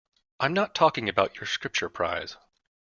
[0.39, 2.35] I'm not talking about your Scripture prize.